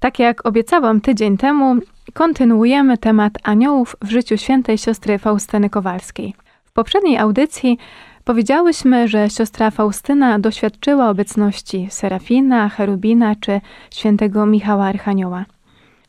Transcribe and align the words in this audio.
Tak 0.00 0.18
jak 0.18 0.46
obiecałam 0.46 1.00
tydzień 1.00 1.36
temu, 1.36 1.76
kontynuujemy 2.14 2.98
temat 2.98 3.32
aniołów 3.42 3.96
w 4.02 4.10
życiu 4.10 4.36
świętej 4.36 4.78
siostry 4.78 5.18
Faustyny 5.18 5.70
Kowalskiej. 5.70 6.34
W 6.64 6.72
poprzedniej 6.72 7.18
audycji 7.18 7.78
powiedziałyśmy, 8.24 9.08
że 9.08 9.30
siostra 9.30 9.70
Faustyna 9.70 10.38
doświadczyła 10.38 11.10
obecności 11.10 11.86
Serafina, 11.90 12.68
Cherubina 12.68 13.34
czy 13.40 13.60
świętego 13.90 14.46
Michała 14.46 14.84
Archanioła. 14.84 15.44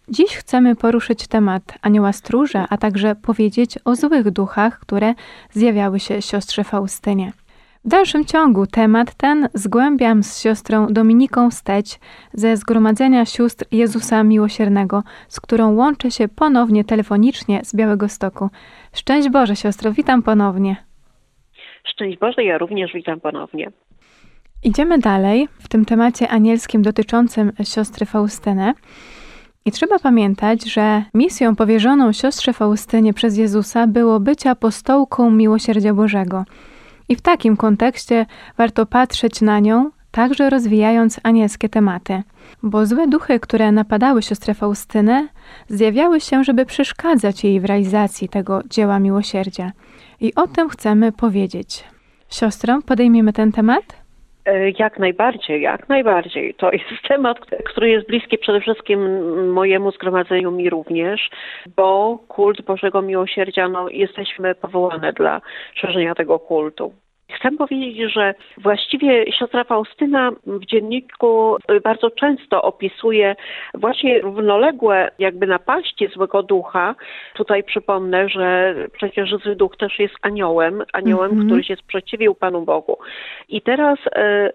Dziś 0.10 0.36
chcemy 0.36 0.76
poruszyć 0.76 1.28
temat 1.28 1.64
anioła 1.82 2.14
stróża, 2.14 2.66
a 2.70 2.78
także 2.78 3.16
powiedzieć 3.16 3.80
o 3.86 3.96
złych 3.96 4.32
duchach, 4.32 4.80
które 4.80 5.14
zjawiały 5.52 6.00
się 6.00 6.22
siostrze 6.22 6.64
Faustynie. 6.64 7.32
W 7.86 7.88
dalszym 7.88 8.26
ciągu 8.26 8.68
temat 8.68 9.16
ten 9.16 9.50
zgłębiam 9.54 10.24
z 10.24 10.42
siostrą 10.42 10.88
Dominiką 10.88 11.52
Steć 11.52 12.00
ze 12.34 12.58
Zgromadzenia 12.58 13.26
Sióstr 13.26 13.66
Jezusa 13.72 14.24
Miłosiernego, 14.24 15.04
z 15.28 15.40
którą 15.40 15.76
łączę 15.76 16.12
się 16.12 16.28
ponownie 16.28 16.84
telefonicznie 16.84 17.62
z 17.64 17.76
Białego 17.76 18.10
Stoku. 18.10 18.50
Szczęść 18.94 19.30
Boże, 19.30 19.56
siostro, 19.56 19.92
witam 19.92 20.24
ponownie. 20.24 20.76
Szczęść 21.84 22.18
Boże, 22.18 22.44
ja 22.44 22.58
również 22.58 22.94
witam 22.94 23.20
ponownie. 23.20 23.72
Idziemy 24.64 24.98
dalej 24.98 25.48
w 25.60 25.68
tym 25.68 25.86
temacie 25.86 26.30
anielskim 26.30 26.82
dotyczącym 26.82 27.52
siostry 27.64 28.06
Faustyny. 28.06 28.74
I 29.66 29.72
trzeba 29.72 30.00
pamiętać, 30.00 30.74
że 30.74 31.04
misją 31.14 31.56
powierzoną 31.56 32.14
siostrze 32.14 32.54
Faustynie 32.54 33.14
przez 33.14 33.38
Jezusa 33.38 33.88
było 33.88 34.20
być 34.20 34.48
apostołką 34.48 35.32
miłosierdzia 35.32 35.94
Bożego. 35.94 36.46
I 37.10 37.16
w 37.16 37.22
takim 37.22 37.58
kontekście 37.58 38.26
warto 38.58 38.86
patrzeć 38.86 39.42
na 39.42 39.60
nią, 39.60 39.92
także 40.12 40.50
rozwijając 40.50 41.20
anielskie 41.24 41.70
tematy. 41.70 42.24
Bo 42.64 42.86
złe 42.86 43.08
duchy, 43.08 43.40
które 43.40 43.72
napadały 43.72 44.22
siostrę 44.22 44.54
Faustynę, 44.54 45.28
zjawiały 45.70 46.22
się, 46.22 46.44
żeby 46.44 46.66
przeszkadzać 46.66 47.44
jej 47.44 47.60
w 47.60 47.66
realizacji 47.66 48.30
tego 48.30 48.62
dzieła 48.70 49.00
miłosierdzia. 49.00 49.72
I 50.20 50.36
o 50.36 50.48
tym 50.48 50.70
chcemy 50.70 51.12
powiedzieć. 51.12 51.84
Siostro, 52.30 52.80
podejmiemy 52.86 53.34
ten 53.34 53.52
temat? 53.52 53.99
E, 54.50 54.70
Jak 54.80 55.00
najbardziej, 55.00 55.62
jak 55.62 55.90
najbardziej. 55.90 56.54
To 56.54 56.72
jest 56.72 56.86
temat, 57.08 57.38
który 57.66 57.90
jest 57.90 58.08
bliski 58.08 58.38
przede 58.38 58.62
wszystkim 58.62 59.00
mojemu 59.52 59.92
zgromadzeniu, 59.92 60.52
mi 60.52 60.70
również, 60.70 61.30
bo 61.76 62.20
kult 62.28 62.62
Bożego 62.62 63.02
Miłosierdzia, 63.02 63.70
no, 63.70 63.90
jesteśmy 63.90 64.56
powołane 64.56 65.14
dla 65.14 65.42
szerzenia 65.76 66.16
tego 66.16 66.40
kultu. 66.40 66.94
Chcę 67.30 67.52
powiedzieć, 67.52 68.14
że 68.14 68.34
właściwie 68.58 69.32
siostra 69.32 69.64
Faustyna 69.64 70.32
w 70.46 70.66
dzienniku 70.66 71.58
bardzo 71.84 72.12
często 72.12 72.62
opisuje 72.62 73.36
właśnie 73.74 74.22
równoległe 74.22 75.12
jakby 75.20 75.48
napaści 75.48 76.08
złego 76.08 76.44
ducha. 76.44 76.96
Tutaj 77.36 77.64
przypomnę, 77.64 78.30
że 78.30 78.76
przecież 78.94 79.30
zły 79.44 79.56
duch 79.56 79.78
też 79.78 80.00
jest 80.00 80.16
aniołem, 80.22 80.84
aniołem, 80.94 81.32
Mhm. 81.32 81.48
który 81.48 81.64
się 81.64 81.76
sprzeciwił 81.76 82.36
Panu 82.36 82.62
Bogu. 82.62 82.98
I 83.50 83.62
teraz 83.62 84.00
e, 84.16 84.50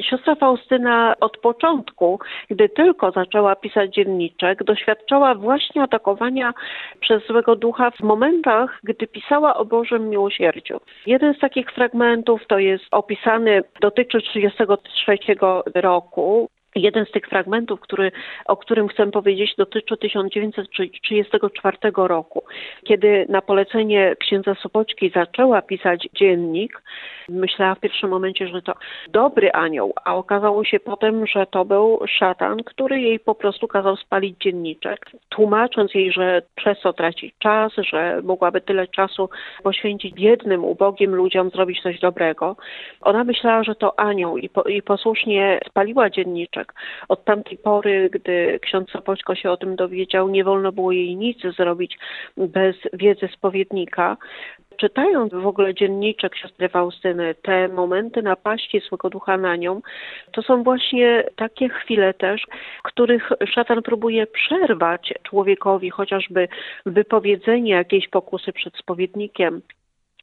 Siostra 0.00 0.34
Faustyna 0.34 1.14
od 1.20 1.38
początku, 1.38 2.20
gdy 2.50 2.68
tylko 2.68 3.10
zaczęła 3.10 3.56
pisać 3.56 3.94
dzienniczek, 3.94 4.64
doświadczała 4.64 5.34
właśnie 5.34 5.82
atakowania 5.82 6.54
przez 7.00 7.26
złego 7.26 7.56
ducha 7.56 7.90
w 7.90 8.00
momentach, 8.00 8.80
gdy 8.84 9.06
pisała 9.06 9.56
o 9.56 9.64
Bożym 9.64 10.08
miłosierdziu. 10.08 10.80
Jeden 11.06 11.34
z 11.34 11.38
takich 11.38 11.70
fragmentów 11.70 12.46
to 12.46 12.58
jest 12.58 12.84
opisany, 12.90 13.62
dotyczy 13.80 14.22
1933 14.22 15.18
roku. 15.74 16.48
Jeden 16.76 17.06
z 17.06 17.10
tych 17.10 17.26
fragmentów, 17.28 17.80
który, 17.80 18.12
o 18.46 18.56
którym 18.56 18.88
chcę 18.88 19.10
powiedzieć, 19.10 19.54
dotyczy 19.58 19.96
1934 19.96 21.76
roku, 21.96 22.42
kiedy 22.84 23.26
na 23.28 23.42
polecenie 23.42 24.16
księdza 24.20 24.54
Sopoćki 24.54 25.10
zaczęła 25.14 25.62
pisać 25.62 26.08
dziennik. 26.14 26.82
Myślała 27.28 27.74
w 27.74 27.80
pierwszym 27.80 28.10
momencie, 28.10 28.48
że 28.48 28.62
to 28.62 28.74
dobry 29.08 29.52
anioł, 29.52 29.92
a 30.04 30.16
okazało 30.16 30.64
się 30.64 30.80
potem, 30.80 31.26
że 31.26 31.46
to 31.46 31.64
był 31.64 32.00
szatan, 32.18 32.62
który 32.64 33.00
jej 33.00 33.20
po 33.20 33.34
prostu 33.34 33.68
kazał 33.68 33.96
spalić 33.96 34.38
dzienniczek, 34.38 35.10
tłumacząc 35.28 35.94
jej, 35.94 36.12
że 36.12 36.42
przez 36.54 36.80
to 36.80 36.92
traci 36.92 37.32
czas, 37.38 37.72
że 37.76 38.20
mogłaby 38.22 38.60
tyle 38.60 38.88
czasu 38.88 39.30
poświęcić 39.62 40.14
biednym, 40.14 40.64
ubogim 40.64 41.14
ludziom, 41.14 41.50
zrobić 41.50 41.82
coś 41.82 42.00
dobrego. 42.00 42.56
Ona 43.00 43.24
myślała, 43.24 43.64
że 43.64 43.74
to 43.74 44.00
anioł 44.00 44.38
i, 44.38 44.48
po, 44.48 44.62
i 44.62 44.82
posłusznie 44.82 45.60
spaliła 45.70 46.10
dzienniczek. 46.10 46.65
Od 47.08 47.24
tamtej 47.24 47.58
pory, 47.58 48.10
gdy 48.12 48.58
ksiądz 48.62 48.90
Sopoćko 48.90 49.34
się 49.34 49.50
o 49.50 49.56
tym 49.56 49.76
dowiedział, 49.76 50.28
nie 50.28 50.44
wolno 50.44 50.72
było 50.72 50.92
jej 50.92 51.16
nic 51.16 51.38
zrobić 51.56 51.98
bez 52.36 52.76
wiedzy 52.92 53.28
spowiednika. 53.28 54.16
Czytając 54.76 55.32
w 55.32 55.46
ogóle 55.46 55.74
dzienniczek 55.74 56.36
siostry 56.36 56.68
Faustyny, 56.68 57.34
te 57.34 57.68
momenty 57.68 58.22
napaści 58.22 58.80
złego 58.80 59.10
ducha 59.10 59.36
na 59.36 59.56
nią, 59.56 59.80
to 60.32 60.42
są 60.42 60.62
właśnie 60.62 61.24
takie 61.36 61.68
chwile 61.68 62.14
też, 62.14 62.46
których 62.82 63.28
szatan 63.46 63.82
próbuje 63.82 64.26
przerwać 64.26 65.14
człowiekowi 65.22 65.90
chociażby 65.90 66.48
wypowiedzenie 66.86 67.72
jakiejś 67.72 68.08
pokusy 68.08 68.52
przed 68.52 68.76
spowiednikiem, 68.76 69.62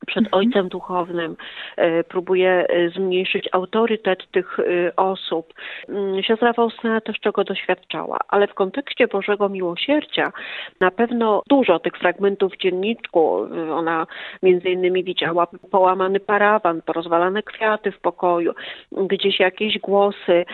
przed 0.05 0.25
ojcem 0.31 0.69
duchownym, 0.69 1.35
e, 1.77 2.03
próbuje 2.03 2.67
e, 2.69 2.89
zmniejszyć 2.89 3.49
autorytet 3.51 4.31
tych 4.31 4.59
e, 4.59 4.95
osób. 4.95 5.53
Mm, 5.89 6.23
Siostra 6.23 6.53
Faustyna 6.53 7.01
też 7.01 7.19
czego 7.19 7.43
doświadczała, 7.43 8.19
ale 8.27 8.47
w 8.47 8.53
kontekście 8.53 9.07
Bożego 9.07 9.49
Miłosierdzia 9.49 10.31
na 10.79 10.91
pewno 10.91 11.41
dużo 11.49 11.79
tych 11.79 11.93
fragmentów 11.97 12.53
w 12.53 12.57
dzienniczku. 12.57 13.47
Ona 13.71 14.07
między 14.43 14.69
innymi 14.69 15.03
widziała 15.03 15.47
połamany 15.71 16.19
parawan, 16.19 16.81
porozwalane 16.81 17.43
kwiaty 17.43 17.91
w 17.91 17.99
pokoju, 17.99 18.53
gdzieś 18.91 19.39
jakieś 19.39 19.79
głosy, 19.79 20.45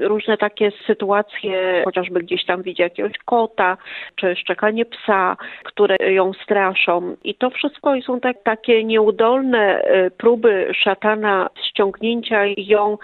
różne 0.00 0.36
takie 0.36 0.72
sytuacje, 0.86 1.82
chociażby 1.84 2.20
gdzieś 2.20 2.44
tam 2.44 2.62
widzi 2.62 2.82
jakiegoś 2.82 3.12
kota, 3.24 3.76
czy 4.16 4.36
szczekanie 4.36 4.84
psa, 4.84 5.36
które 5.64 5.96
ją 6.12 6.32
straszą. 6.32 7.16
I 7.24 7.34
to 7.34 7.50
wszystko 7.50 7.94
są 8.06 8.20
tak, 8.20 8.42
takie 8.42 8.84
nieudolne 8.98 9.82
e, 9.82 10.10
próby 10.10 10.70
szatana 10.74 11.50
ściągnięcia 11.68 12.40
ją 12.56 12.98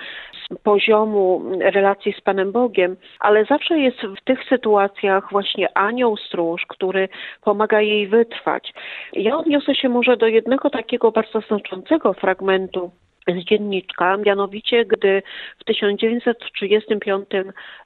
z 0.45 0.59
poziomu 0.63 1.43
relacji 1.61 2.13
z 2.13 2.21
Panem 2.21 2.53
Bogiem, 2.53 2.97
ale 3.21 3.45
zawsze 3.45 3.79
jest 3.79 3.99
w 3.99 4.25
tych 4.25 4.45
sytuacjach 4.49 5.31
właśnie 5.31 5.79
anioł 5.79 6.17
stróż, 6.17 6.67
który 6.69 7.09
pomaga 7.43 7.81
jej 7.81 8.09
wytrwać. 8.09 8.73
Ja 9.13 9.37
odniosę 9.37 9.75
się 9.75 9.89
może 9.89 10.17
do 10.17 10.27
jednego 10.27 10.71
takiego 10.71 11.13
bardzo 11.13 11.41
znaczącego 11.41 12.13
fragmentu 12.13 12.91
z 13.29 13.45
dzienniczka, 13.45 14.17
mianowicie 14.17 14.85
gdy 14.85 15.23
w 15.59 15.65
1935 15.65 17.29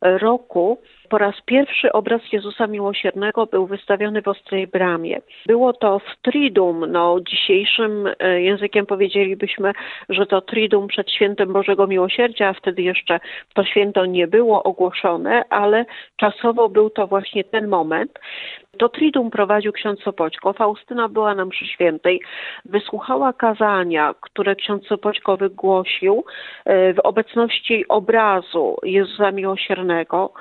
roku 0.03 0.79
po 1.09 1.19
raz 1.19 1.35
pierwszy 1.47 1.93
obraz 1.93 2.21
Jezusa 2.33 2.67
Miłosiernego 2.67 3.47
był 3.47 3.67
wystawiony 3.67 4.23
w 4.23 4.29
Ostrej 4.29 4.67
Bramie. 4.67 5.21
Było 5.47 5.73
to 5.73 5.99
w 5.99 6.23
Tridum, 6.23 6.85
no 6.89 7.17
dzisiejszym 7.31 8.09
e, 8.19 8.43
językiem 8.43 8.87
powiedzielibyśmy, 8.87 9.73
że 10.09 10.27
to 10.27 10.41
Tridum 10.41 10.89
przed 10.89 11.11
świętem 11.11 11.53
Bożego 11.53 11.87
Miłosierdzia, 11.87 12.49
a 12.49 12.53
wtedy 12.53 12.83
jeszcze 12.83 13.21
to 13.55 13.65
święto 13.65 14.07
nie 14.07 14.27
było 14.27 14.63
ogłoszone, 14.63 15.43
ale 15.51 15.85
czasowo 16.17 16.69
był 16.69 16.91
to 16.91 17.07
właśnie 17.07 17.45
ten 17.45 17.69
moment. 17.69 18.19
To 18.79 18.89
Tridum 18.89 19.31
prowadził 19.31 19.73
ksiądz 19.73 20.01
Sopoćko. 20.01 20.53
Faustyna 20.53 21.09
była 21.09 21.35
na 21.35 21.45
mszy 21.45 21.67
świętej, 21.67 22.21
wysłuchała 22.65 23.33
kazania, 23.33 24.15
które 24.21 24.57
ksiądz 24.57 24.87
Sopoćko 24.87 25.37
wygłosił 25.37 26.25
e, 26.65 26.95
w 26.95 26.99
obecności 26.99 27.89
obrazu 27.89 28.77
Jezusa 28.83 29.31
Miłosiernego. 29.31 30.33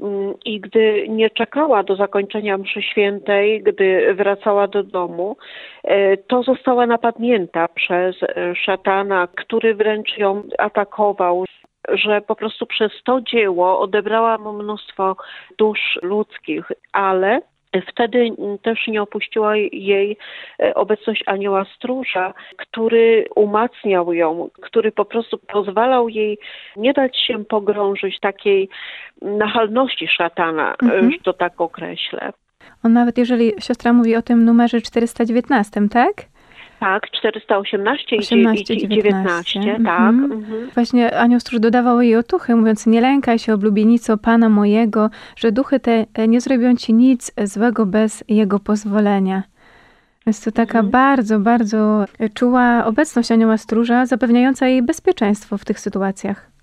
Mm, 0.00 0.34
i 0.44 0.60
gdy 0.60 1.06
nie 1.08 1.30
czekała 1.30 1.82
do 1.82 1.96
zakończenia 1.96 2.58
mszy 2.58 2.82
świętej, 2.82 3.62
gdy 3.62 4.14
wracała 4.14 4.68
do 4.68 4.82
domu, 4.82 5.36
e, 5.84 6.16
to 6.16 6.42
została 6.42 6.86
napadnięta 6.86 7.68
przez 7.68 8.22
e, 8.22 8.54
szatana, 8.54 9.28
który 9.36 9.74
wręcz 9.74 10.18
ją 10.18 10.42
atakował 10.58 11.44
że 11.88 12.20
po 12.20 12.36
prostu 12.36 12.66
przez 12.66 12.92
to 13.04 13.20
dzieło 13.20 13.80
odebrała 13.80 14.38
mu 14.38 14.52
mnóstwo 14.52 15.16
dusz 15.58 15.98
ludzkich, 16.02 16.72
ale 16.92 17.40
Wtedy 17.88 18.30
też 18.62 18.86
nie 18.88 19.02
opuściła 19.02 19.56
jej 19.56 20.16
e, 20.62 20.74
obecność 20.74 21.22
anioła 21.26 21.64
stróża, 21.76 22.34
który 22.56 23.24
umacniał 23.36 24.12
ją, 24.12 24.48
który 24.62 24.92
po 24.92 25.04
prostu 25.04 25.38
pozwalał 25.38 26.08
jej 26.08 26.38
nie 26.76 26.92
dać 26.92 27.18
się 27.26 27.44
pogrążyć 27.44 28.20
takiej 28.20 28.68
nachalności 29.22 30.08
szatana, 30.08 30.74
mhm. 30.82 31.12
że 31.12 31.18
to 31.18 31.32
tak 31.32 31.60
określę. 31.60 32.32
On 32.84 32.92
nawet 32.92 33.18
jeżeli 33.18 33.52
siostra 33.58 33.92
mówi 33.92 34.16
o 34.16 34.22
tym 34.22 34.44
numerze 34.44 34.80
419, 34.80 35.88
tak? 35.88 36.14
Tak, 36.80 37.10
418 37.10 38.16
18, 38.16 38.74
i 38.74 38.78
19, 38.78 38.88
19 38.88 39.60
tak. 39.84 40.00
Mhm. 40.00 40.32
Mhm. 40.32 40.70
Właśnie 40.74 41.18
Anioł 41.18 41.40
Stróż 41.40 41.60
dodawał 41.60 42.00
jej 42.00 42.16
otuchy, 42.16 42.56
mówiąc, 42.56 42.86
nie 42.86 43.00
lękaj 43.00 43.38
się, 43.38 43.54
oblubienico 43.54 44.18
Pana 44.18 44.48
mojego, 44.48 45.10
że 45.36 45.52
duchy 45.52 45.80
te 45.80 46.06
e, 46.14 46.28
nie 46.28 46.40
zrobią 46.40 46.76
ci 46.76 46.94
nic 46.94 47.32
złego 47.44 47.86
bez 47.86 48.24
Jego 48.28 48.58
pozwolenia. 48.58 49.42
Jest 50.26 50.44
to 50.44 50.52
taka 50.52 50.78
mhm. 50.78 50.90
bardzo, 50.90 51.38
bardzo 51.38 52.04
czuła 52.34 52.84
obecność 52.84 53.32
Anioła 53.32 53.56
Stróża, 53.56 54.06
zapewniająca 54.06 54.68
jej 54.68 54.82
bezpieczeństwo 54.82 55.58
w 55.58 55.64
tych 55.64 55.80
sytuacjach. 55.80 56.53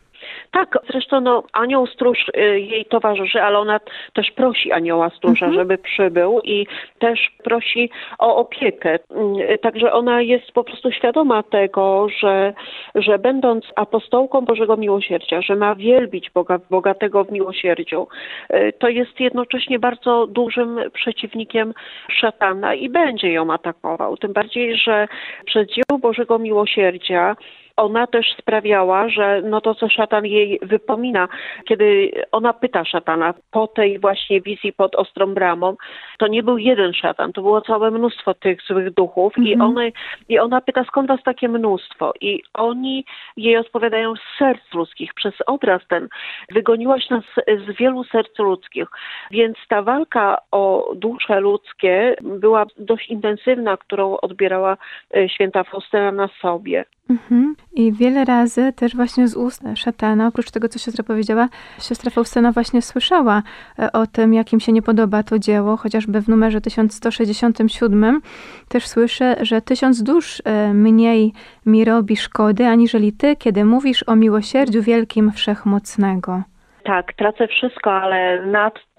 Tak, 0.51 0.77
zresztą 0.89 1.21
no, 1.21 1.43
anioł 1.53 1.87
stróż 1.87 2.17
y, 2.37 2.59
jej 2.59 2.85
towarzyszy, 2.85 3.41
ale 3.41 3.59
ona 3.59 3.79
też 4.13 4.31
prosi 4.31 4.71
anioła 4.71 5.09
stróża, 5.09 5.45
mhm. 5.45 5.53
żeby 5.53 5.77
przybył 5.77 6.41
i 6.43 6.67
też 6.99 7.31
prosi 7.43 7.89
o 8.19 8.35
opiekę. 8.35 8.99
Y, 9.53 9.57
także 9.57 9.93
ona 9.93 10.21
jest 10.21 10.51
po 10.51 10.63
prostu 10.63 10.91
świadoma 10.91 11.43
tego, 11.43 12.07
że, 12.19 12.53
że 12.95 13.19
będąc 13.19 13.65
apostołką 13.75 14.41
Bożego 14.41 14.77
Miłosierdzia, 14.77 15.41
że 15.41 15.55
ma 15.55 15.75
wielbić 15.75 16.29
Boga, 16.29 16.59
bogatego 16.69 17.23
w 17.23 17.31
miłosierdziu, 17.31 18.07
y, 18.53 18.73
to 18.79 18.89
jest 18.89 19.19
jednocześnie 19.19 19.79
bardzo 19.79 20.27
dużym 20.27 20.79
przeciwnikiem 20.93 21.73
szatana 22.09 22.73
i 22.73 22.89
będzie 22.89 23.31
ją 23.31 23.53
atakował. 23.53 24.17
Tym 24.17 24.33
bardziej, 24.33 24.77
że 24.77 25.07
przez 25.45 25.67
dzieło 25.67 25.99
Bożego 25.99 26.39
Miłosierdzia 26.39 27.35
ona 27.81 28.07
też 28.07 28.25
sprawiała, 28.37 29.09
że 29.09 29.41
no 29.45 29.61
to, 29.61 29.75
co 29.75 29.89
szatan 29.89 30.25
jej 30.25 30.59
wypomina, 30.61 31.27
kiedy 31.67 32.11
ona 32.31 32.53
pyta 32.53 32.85
szatana 32.85 33.33
po 33.51 33.67
tej 33.67 33.99
właśnie 33.99 34.41
wizji 34.41 34.73
pod 34.73 34.95
ostrą 34.95 35.33
bramą, 35.33 35.75
to 36.17 36.27
nie 36.27 36.43
był 36.43 36.57
jeden 36.57 36.93
szatan, 36.93 37.33
to 37.33 37.41
było 37.41 37.61
całe 37.61 37.91
mnóstwo 37.91 38.33
tych 38.33 38.61
złych 38.61 38.93
duchów 38.93 39.33
i, 39.37 39.53
mhm. 39.53 39.69
one, 39.69 39.91
i 40.29 40.39
ona 40.39 40.61
pyta, 40.61 40.83
skąd 40.83 41.07
was 41.07 41.23
takie 41.23 41.49
mnóstwo? 41.49 42.13
I 42.21 42.41
oni 42.53 43.05
jej 43.37 43.57
odpowiadają 43.57 44.15
z 44.15 44.37
serc 44.39 44.73
ludzkich, 44.73 45.13
przez 45.13 45.33
obraz 45.45 45.81
ten. 45.87 46.07
Wygoniłaś 46.51 47.09
nas 47.09 47.23
z 47.67 47.77
wielu 47.77 48.03
serc 48.03 48.39
ludzkich. 48.39 48.87
Więc 49.31 49.57
ta 49.69 49.81
walka 49.81 50.37
o 50.51 50.91
dusze 50.95 51.39
ludzkie 51.39 52.15
była 52.21 52.65
dość 52.77 53.09
intensywna, 53.09 53.77
którą 53.77 54.17
odbierała 54.17 54.77
e, 55.15 55.29
święta 55.29 55.63
Faustyna 55.63 56.11
na 56.11 56.29
sobie. 56.41 56.85
Mhm. 57.09 57.55
I 57.73 57.91
wiele 57.91 58.25
razy 58.25 58.73
też 58.73 58.95
właśnie 58.95 59.27
z 59.27 59.35
ust 59.35 59.63
szatana, 59.75 60.27
oprócz 60.27 60.51
tego, 60.51 60.69
co 60.69 60.79
siostra 60.79 61.03
powiedziała, 61.03 61.47
siostra 61.79 62.11
Faustyna 62.11 62.51
właśnie 62.51 62.81
słyszała 62.81 63.43
e, 63.79 63.91
o 63.91 64.07
tym, 64.07 64.33
jakim 64.33 64.59
się 64.59 64.71
nie 64.71 64.81
podoba 64.81 65.23
to 65.23 65.39
dzieło, 65.39 65.77
chociażby 65.77 66.21
w 66.21 66.29
numerze 66.29 66.61
1167 66.61 68.21
też 68.69 68.87
słyszę, 68.87 69.35
że 69.41 69.61
tysiąc 69.61 70.03
dusz 70.03 70.41
e, 70.45 70.73
mniej 70.73 71.33
mi 71.65 71.85
robi 71.85 72.17
szkody, 72.17 72.65
aniżeli 72.65 73.13
ty, 73.13 73.35
kiedy 73.35 73.65
mówisz 73.65 74.03
o 74.07 74.15
miłosierdziu 74.15 74.83
wielkim 74.83 75.31
wszechmocnego. 75.31 76.41
Tak, 76.83 77.13
tracę 77.13 77.47
wszystko, 77.47 77.93
ale 77.93 78.45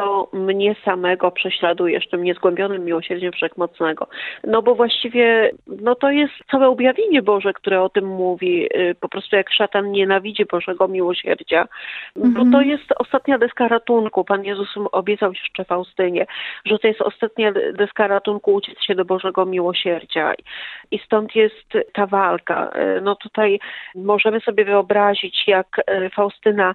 nadto 0.02 0.28
mnie 0.32 0.74
samego 0.84 1.30
prześladujesz 1.30 2.08
tym 2.08 2.24
niezgłębionym 2.24 2.84
miłosierdziem 2.84 3.32
wszechmocnego. 3.32 4.06
No 4.44 4.62
bo 4.62 4.74
właściwie 4.74 5.50
no 5.66 5.94
to 5.94 6.10
jest 6.10 6.32
całe 6.50 6.68
objawienie 6.68 7.22
Boże, 7.22 7.52
które 7.52 7.82
o 7.82 7.88
tym 7.88 8.06
mówi. 8.06 8.66
Y, 8.76 8.94
po 9.00 9.08
prostu 9.08 9.36
jak 9.36 9.52
szatan 9.52 9.92
nienawidzi 9.92 10.44
Bożego 10.44 10.88
miłosierdzia. 10.88 11.68
Mm 12.16 12.34
-hmm. 12.34 12.52
to 12.52 12.60
jest 12.60 12.84
ostatnia 12.96 13.38
deska 13.38 13.68
ratunku. 13.68 14.24
Pan 14.24 14.44
Jezus 14.44 14.68
obiecał 14.92 15.32
jeszcze 15.32 15.64
Faustynie, 15.64 16.26
że 16.64 16.78
to 16.78 16.88
jest 16.88 17.00
ostatnia 17.00 17.52
deska 17.72 18.06
ratunku 18.06 18.54
uciec 18.54 18.82
się 18.82 18.94
do 18.94 19.04
Bożego 19.04 19.46
miłosierdzia. 19.46 20.34
I 20.90 20.98
stąd 20.98 21.34
jest 21.34 21.72
ta 21.92 22.06
walka. 22.06 22.70
Y, 22.98 23.00
no 23.00 23.16
tutaj 23.16 23.60
możemy 23.94 24.40
sobie 24.40 24.64
wyobrazić, 24.64 25.48
jak 25.48 25.66
y, 25.78 26.10
Faustyna 26.10 26.74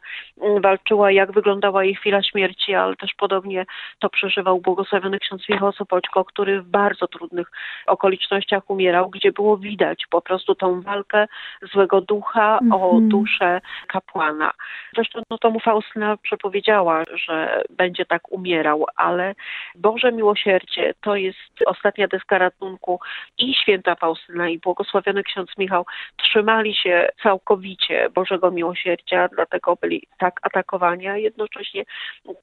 walczyła 0.62 1.12
jak 1.12 1.31
wyglądała 1.31 1.83
jej 1.83 1.95
chwila 1.95 2.24
śmierci, 2.24 2.74
ale 2.74 2.95
też 2.95 3.13
podobnie 3.17 3.65
to 3.99 4.09
przeżywał 4.09 4.61
błogosławiony 4.61 5.19
ksiądz 5.19 5.49
Michał 5.49 5.71
Sopoćko, 5.71 6.25
który 6.25 6.61
w 6.61 6.67
bardzo 6.67 7.07
trudnych 7.07 7.51
okolicznościach 7.87 8.69
umierał, 8.69 9.09
gdzie 9.09 9.31
było 9.31 9.57
widać 9.57 10.03
po 10.09 10.21
prostu 10.21 10.55
tą 10.55 10.81
walkę 10.81 11.27
złego 11.73 12.01
ducha 12.01 12.57
mm 12.61 12.69
-hmm. 12.71 12.75
o 12.75 12.85
mhm. 12.85 13.09
duszę 13.09 13.61
kapłana. 13.87 14.51
Zresztą 14.95 15.21
no 15.29 15.37
to 15.37 15.49
mu 15.49 15.59
Faustyna 15.59 16.17
przepowiedziała, 16.17 17.03
że 17.25 17.63
będzie 17.69 18.05
tak 18.05 18.31
umierał, 18.31 18.85
ale 18.95 19.35
Boże 19.75 20.11
miłosierdzie 20.11 20.93
to 21.01 21.15
jest 21.15 21.39
ostatnia 21.65 22.07
deska 22.07 22.37
ratunku 22.37 22.99
i 23.37 23.53
święta 23.53 23.95
Faustyna 23.95 24.49
i 24.49 24.59
błogosławiony 24.59 25.23
ksiądz 25.23 25.57
Michał 25.57 25.85
trzymali 26.17 26.75
się 26.75 27.09
całkowicie 27.23 28.09
Bożego 28.15 28.51
miłosierdzia, 28.51 29.27
dlatego 29.27 29.75
byli 29.81 30.07
tak 30.17 30.39
atakowani 30.41 31.07
jednocześnie 31.15 31.83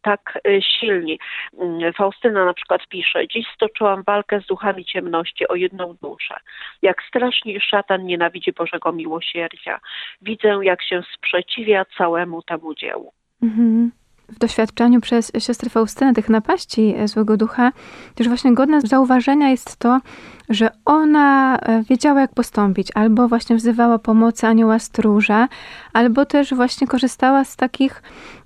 tak 0.02 0.38
e, 0.44 0.62
silni. 0.64 1.19
Mm, 1.58 1.93
Faustyna 1.93 2.44
na 2.44 2.55
przykład 2.55 2.81
pisze, 2.88 3.28
dziś 3.28 3.46
stoczyłam 3.55 4.03
walkę 4.03 4.41
z 4.41 4.46
duchami 4.46 4.84
ciemności 4.84 5.48
o 5.48 5.55
jedną 5.55 5.96
duszę. 6.03 6.34
Jak 6.82 7.03
strasznie 7.08 7.60
szatan 7.60 8.06
nienawidzi 8.06 8.53
Bożego 8.53 8.93
miłosierdzia. 8.93 9.81
Widzę, 10.22 10.58
jak 10.62 10.82
się 10.82 11.03
sprzeciwia 11.15 11.84
całemu 11.98 12.43
temu 12.43 12.74
dziełu. 12.74 13.12
Mhm 13.43 13.91
w 14.29 14.38
doświadczeniu 14.38 15.00
przez 15.00 15.32
siostrę 15.38 15.70
Faustynę 15.70 16.15
tych 16.15 16.29
napaści 16.29 16.94
e, 16.96 17.08
złego 17.08 17.36
ducha, 17.36 17.72
też 18.15 18.29
właśnie 18.29 18.55
godne 18.55 18.81
zauważenia 18.81 19.50
jest 19.50 19.77
to, 19.77 20.00
że 20.48 20.70
ona 20.84 21.58
e, 21.58 21.82
wiedziała, 21.82 22.20
jak 22.20 22.34
postąpić, 22.34 22.88
albo 22.94 23.29
właśnie 23.29 23.56
wzywała 23.56 23.98
pomocy 23.98 24.46
anioła 24.46 24.79
stróża, 24.79 25.48
albo 25.93 26.27
też 26.27 26.55
właśnie 26.55 26.86
korzystała 26.86 27.44
z 27.44 27.56
takich 27.56 28.03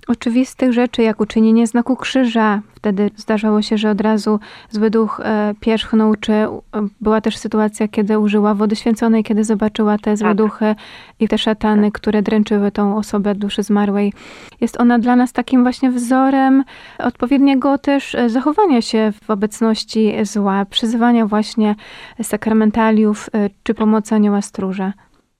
oczywistych 0.09 0.73
rzeczy, 0.73 1.01
jak 1.01 1.21
uczynienie 1.21 1.67
znaku 1.67 1.95
krzyża. 1.95 2.61
Wtedy 2.75 3.11
zdarzało 3.15 3.61
się, 3.61 3.77
że 3.77 3.89
od 3.89 4.01
razu 4.01 4.39
zły 4.69 4.89
duch 4.89 5.21
e, 5.23 5.53
pierzchnął, 5.59 6.15
czy 6.15 6.33
e, 6.33 6.49
była 7.01 7.21
też 7.21 7.37
sytuacja, 7.37 7.87
kiedy 7.87 8.19
użyła 8.19 8.53
wody 8.53 8.75
święconej, 8.75 9.23
kiedy 9.23 9.43
zobaczyła 9.43 9.97
te 9.97 10.17
złe 10.17 10.27
tak. 10.29 10.37
duchy 10.37 10.75
i 11.19 11.27
te 11.27 11.37
szatany, 11.37 11.91
które 11.91 12.21
dręczyły 12.21 12.71
tą 12.71 12.97
osobę 12.97 13.35
duszy 13.35 13.63
zmarłej. 13.63 14.13
Jest 14.61 14.81
ona 14.81 14.99
dla 14.99 15.15
nas 15.15 15.33
takim 15.33 15.63
właśnie 15.63 15.91
wzorem 15.91 16.63
odpowiedniego 16.99 17.77
też 17.77 18.15
e, 18.15 18.29
zachowania 18.29 18.81
się 18.81 19.13
w 19.23 19.29
obecności 19.29 20.13
zła, 20.23 20.65
przyzywania 20.65 21.25
właśnie 21.25 21.75
sakramentaliów 22.21 23.29
czy 23.63 23.73
pomocy 23.73 24.15
anioła 24.15 24.41
stróża. 24.41 24.93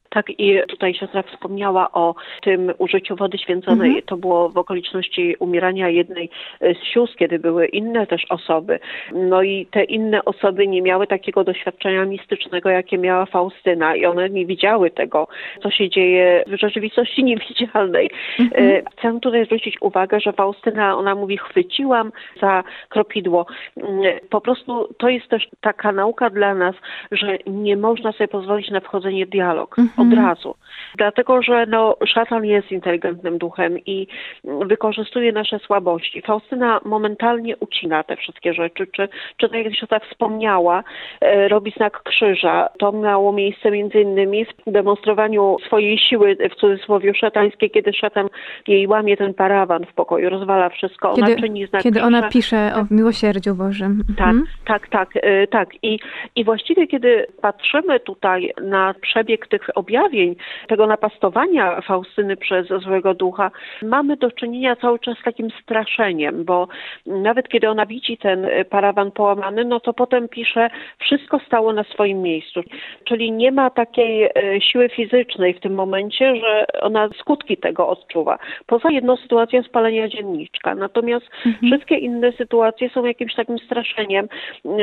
Tak, 0.10 0.30
i 0.30 0.60
tutaj 0.68 0.94
siostra 0.94 1.24
wspomniała 1.24 1.92
o 1.92 2.16
tym 2.42 2.74
użyciu 2.78 3.16
wody 3.16 3.38
święconej. 3.38 3.88
Mhm. 3.88 4.06
To 4.06 4.18
było 4.18 4.50
w 4.50 4.58
okoliczności 4.58 5.36
umierania 5.40 5.90
jednej 5.90 6.30
e, 6.62 6.76
z 6.76 6.84
sióstr, 6.84 7.18
kiedy 7.18 7.40
były 7.40 7.66
inne 7.66 8.08
też 8.08 8.26
osoby. 8.30 8.80
No 9.14 9.44
i 9.44 9.66
te 9.66 9.84
inne 9.84 10.26
osoby 10.26 10.68
nie 10.68 10.82
miały 10.82 11.08
takiego 11.08 11.44
doświadczenia 11.44 12.06
mistycznego, 12.06 12.70
jakie 12.70 12.98
miała 12.98 13.26
Faustyna 13.26 13.96
i 13.96 14.06
one 14.06 14.30
nie 14.30 14.46
widziały 14.46 14.92
tego, 14.92 15.28
co 15.64 15.72
się 15.72 15.90
dzieje 15.90 16.44
w 16.48 16.60
rzeczywistości 16.60 17.24
niewidzialnej. 17.30 18.10
E, 18.40 18.82
Chcę 18.98 19.20
tutaj 19.22 19.46
zwrócić 19.46 19.82
uwagę, 19.82 20.20
że 20.20 20.34
Faustyna, 20.34 20.98
ona 20.98 21.16
mówi, 21.16 21.38
chwyciłam 21.38 22.12
za 22.42 22.64
kropidło. 22.90 23.46
Mm, 23.78 24.20
Po 24.30 24.42
prostu 24.42 24.96
to 24.98 25.10
jest 25.10 25.28
też 25.28 25.48
taka 25.62 25.92
nauka 25.92 26.30
dla 26.30 26.56
nas, 26.56 26.76
że 27.12 27.38
nie 27.48 27.78
można 27.78 28.12
sobie 28.12 28.28
pozwolić 28.28 28.70
na 28.70 28.80
wchodzenie 28.80 29.26
w 29.26 29.30
dialog 29.30 29.76
od 30.02 30.14
razu. 30.14 30.56
Dlatego, 30.98 31.42
że 31.42 31.66
no, 31.66 31.96
szatan 32.06 32.46
jest 32.46 32.72
inteligentnym 32.72 33.38
duchem 33.38 33.80
i 33.86 34.08
wykorzystuje 34.44 35.32
nasze 35.32 35.60
słabości. 35.60 36.22
Faustyna 36.22 36.80
momentalnie 36.86 37.58
ucina 37.58 38.04
te 38.04 38.16
wszystkie 38.16 38.54
rzeczy, 38.54 38.88
czy, 38.88 39.10
czy 39.38 39.50
tak 39.50 39.66
jak 39.66 39.76
siostra 39.76 40.00
wspomniała, 40.00 40.84
e, 41.22 41.48
robi 41.48 41.72
znak 41.78 42.04
krzyża. 42.04 42.70
To 42.80 42.92
miało 42.92 43.34
miejsce 43.34 43.72
między 43.72 44.02
innymi 44.02 44.46
w 44.46 44.72
demonstrowaniu 44.72 45.58
swojej 45.68 45.98
siły, 45.98 46.38
w 46.52 46.56
cudzysłowie 46.56 47.14
szatańskiej, 47.16 47.72
kiedy 47.72 47.94
szatan 47.94 48.28
jej 48.68 48.88
łamie 48.88 49.18
ten 49.18 49.34
parawan 49.34 49.86
w 49.86 49.94
pokoju, 49.94 50.30
rozwala 50.30 50.70
wszystko. 50.70 51.12
Ona 51.12 51.28
Kiedy, 51.28 51.42
czyni 51.42 51.66
znak 51.68 51.82
kiedy 51.84 52.00
krzyża. 52.00 52.08
ona 52.08 52.30
pisze 52.30 52.72
o 52.76 52.94
miłosierdziu 52.94 53.56
Bożym. 53.56 54.04
Tak, 54.18 54.28
Mhm. 54.28 54.46
tak, 54.66 54.88
tak, 54.88 55.10
e, 55.16 55.48
tak. 55.48 55.70
I, 55.84 56.00
I 56.36 56.44
właściwie, 56.44 56.88
kiedy 56.88 57.26
patrzymy 57.42 58.00
tutaj 58.00 58.52
na 58.62 58.94
przebieg 59.02 59.48
tych 59.48 59.70
objawień, 59.90 60.36
tego 60.68 60.88
napastowania 60.88 61.82
Faustyny 61.82 62.38
przez 62.38 62.68
złego 62.68 63.14
ducha, 63.14 63.52
mamy 63.82 64.18
do 64.18 64.32
czynienia 64.32 64.76
cały 64.76 65.00
czas 65.00 65.18
z 65.18 65.24
takim 65.24 65.50
straszeniem, 65.64 66.46
bo 66.46 66.68
nawet 67.06 67.48
kiedy 67.50 67.70
ona 67.70 67.86
widzi 67.86 68.18
ten 68.18 68.46
e, 68.46 68.66
parawan 68.66 69.12
połamany, 69.12 69.66
no 69.66 69.80
to 69.80 69.94
potem 69.94 70.30
pisze, 70.30 70.70
wszystko 71.00 71.40
stało 71.40 71.74
na 71.74 71.84
swoim 71.84 72.22
miejscu. 72.22 72.62
Czyli 73.04 73.32
nie 73.32 73.52
ma 73.52 73.70
takiej 73.70 74.24
e, 74.24 74.32
siły 74.62 74.90
fizycznej 74.90 75.54
w 75.54 75.60
tym 75.60 75.74
momencie, 75.74 76.36
że 76.36 76.66
ona 76.82 77.10
skutki 77.20 77.58
tego 77.58 77.88
odczuwa. 77.88 78.38
Poza 78.66 78.92
jedną 78.92 79.18
sytuacją 79.18 79.64
spalenia 79.64 80.08
dzienniczka. 80.08 80.76
Natomiast 80.76 81.26
wszystkie 81.66 81.96
inne 81.96 82.32
sytuacje 82.32 82.90
są 82.90 83.06
jakimś 83.06 83.36
takim 83.36 83.60
straszeniem. 83.60 84.28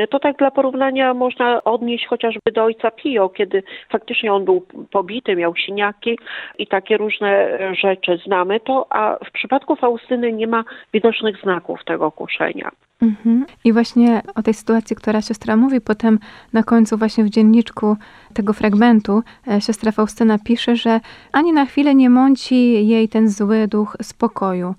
To 0.09 0.19
tak 0.19 0.37
dla 0.37 0.51
porównania 0.51 1.13
można 1.13 1.63
odnieść 1.63 2.07
chociażby 2.07 2.51
do 2.51 2.63
ojca 2.63 2.91
Pio, 2.91 3.29
kiedy 3.29 3.63
faktycznie 3.89 4.33
on 4.33 4.45
był 4.45 4.65
pobity, 4.97 5.35
miał 5.35 5.53
siniaki 5.65 6.19
i 6.57 6.67
takie 6.67 6.97
różne 6.97 7.29
e, 7.29 7.75
rzeczy 7.75 8.19
znamy 8.25 8.59
to, 8.59 8.85
a 8.89 9.17
w 9.25 9.31
przypadku 9.31 9.75
Faustyny 9.75 10.33
nie 10.33 10.47
ma 10.47 10.63
widocznych 10.93 11.41
znaków 11.41 11.79
tego 11.85 12.11
kuszenia. 12.11 12.71
Mhm. 13.01 13.45
I 13.63 13.73
właśnie 13.73 14.21
o 14.35 14.41
tej 14.43 14.53
sytuacji, 14.53 14.95
która 14.95 15.21
siostra 15.21 15.55
mówi, 15.55 15.81
potem 15.81 16.19
na 16.53 16.63
końcu 16.63 16.97
właśnie 16.97 17.23
w 17.23 17.29
dzienniczku 17.29 17.97
tego 18.33 18.53
fragmentu 18.53 19.23
e, 19.47 19.61
siostra 19.61 19.91
Faustyna 19.91 20.37
pisze, 20.45 20.75
że 20.75 20.99
ani 21.31 21.53
na 21.53 21.65
chwilę 21.65 21.95
nie 21.95 22.09
mąci 22.09 22.87
jej 22.87 23.09
ten 23.09 23.29
zły 23.29 23.67
duch 23.67 23.97
spokoju. 24.01 24.75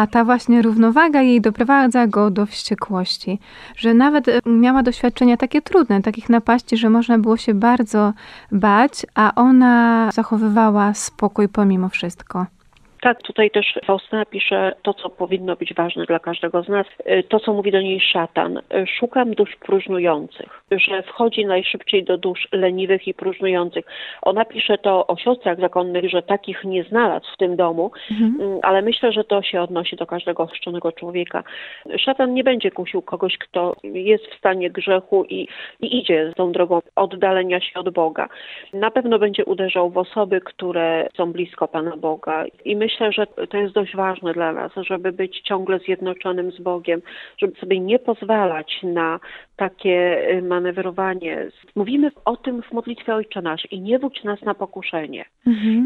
A 0.00 0.06
ta 0.06 0.24
właśnie 0.24 0.62
równowaga 0.62 1.22
jej 1.22 1.40
doprowadza 1.40 2.06
go 2.06 2.30
do 2.30 2.46
wściekłości, 2.46 3.38
że 3.76 3.94
nawet 3.94 4.28
e, 4.28 4.40
miała 4.46 4.82
doświadczenia 4.82 5.36
takie 5.36 5.62
trudne, 5.62 6.02
takich 6.02 6.28
napaści, 6.28 6.76
że 6.76 6.90
można 6.90 7.18
było 7.18 7.36
się 7.36 7.54
bardzo 7.54 8.12
bać, 8.52 9.06
a 9.14 9.32
ona 9.34 10.08
zachowywała 10.12 10.94
spokój 10.94 11.48
pomimo 11.48 11.88
wszystko. 11.88 12.46
Tak, 13.00 13.22
tutaj 13.22 13.50
też 13.50 13.78
Faustyna 13.84 14.24
pisze 14.24 14.72
to, 14.82 14.94
co 14.94 15.10
powinno 15.10 15.56
być 15.56 15.74
ważne 15.74 16.04
dla 16.04 16.18
każdego 16.18 16.62
z 16.62 16.68
nas, 16.68 16.86
y, 17.06 17.22
to, 17.22 17.40
co 17.40 17.52
mówi 17.52 17.72
do 17.72 17.80
niej 17.80 18.00
szatan. 18.00 18.56
Y, 18.58 18.86
Szukam 18.98 19.34
dusz 19.34 19.56
próżnujących, 19.56 20.62
że 20.70 21.02
wchodzi 21.02 21.46
najszybciej 21.46 22.04
do 22.04 22.18
dusz 22.18 22.48
leniwych 22.52 23.08
i 23.08 23.14
próżnujących. 23.14 23.84
Ona 24.22 24.44
pisze 24.44 24.78
to 24.78 25.06
o 25.06 25.16
siostrach 25.16 25.60
zakonnych, 25.60 26.10
że 26.10 26.22
takich 26.22 26.64
nie 26.64 26.84
znalazł 26.84 27.26
w 27.34 27.36
tym 27.36 27.56
domu, 27.56 27.90
mm, 28.10 28.58
ale 28.62 28.82
myślę, 28.82 29.12
że 29.12 29.24
to 29.24 29.42
się 29.42 29.62
odnosi 29.62 29.96
do 29.96 30.06
każdego 30.06 30.46
chrzczonego 30.46 30.92
człowieka. 30.92 31.44
Szatan 31.98 32.34
nie 32.34 32.44
będzie 32.44 32.70
kusił 32.70 33.02
kogoś, 33.02 33.38
kto 33.38 33.76
jest 33.82 34.26
w 34.26 34.38
stanie 34.38 34.70
grzechu 34.70 35.24
i, 35.24 35.48
i 35.80 35.98
idzie 35.98 36.32
tą 36.36 36.52
drogą 36.52 36.80
oddalenia 36.96 37.60
się 37.60 37.80
od 37.80 37.90
Boga. 37.90 38.28
Na 38.72 38.90
pewno 38.90 39.18
będzie 39.18 39.44
uderzał 39.44 39.90
w 39.90 39.98
osoby, 39.98 40.40
które 40.40 41.08
są 41.16 41.32
blisko 41.32 41.68
Pana 41.68 41.96
Boga 41.96 42.44
i 42.64 42.76
myślę, 42.76 42.89
że 43.10 43.26
to 43.26 43.56
jest 43.56 43.74
dość 43.74 43.96
ważne 43.96 44.32
dla 44.32 44.52
nas, 44.52 44.72
żeby 44.76 45.12
być 45.12 45.40
ciągle 45.40 45.78
zjednoczonym 45.78 46.52
z 46.52 46.60
Bogiem, 46.60 47.02
żeby 47.38 47.60
sobie 47.60 47.80
nie 47.80 47.98
pozwalać 47.98 48.80
na 48.82 49.20
takie 49.60 50.28
y, 50.38 50.42
manewrowanie. 50.42 51.46
Mówimy 51.74 52.10
o 52.24 52.36
tym 52.36 52.62
w 52.62 52.72
modlitwie 52.72 53.14
Ojcze 53.14 53.42
Nasz 53.42 53.66
i 53.70 53.80
nie 53.80 53.98
wódź 53.98 54.24
nas 54.24 54.42
na 54.42 54.54
pokuszenie. 54.54 55.24